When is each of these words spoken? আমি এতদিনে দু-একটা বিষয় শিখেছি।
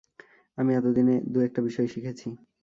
আমি 0.57 0.71
এতদিনে 0.75 1.15
দু-একটা 1.27 1.59
বিষয় 1.61 1.87
শিখেছি। 1.87 2.27